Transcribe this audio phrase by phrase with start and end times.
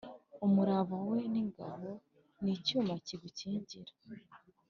[0.45, 1.89] umurava we ni ingabo
[2.43, 3.93] n’icyuma kigukingira.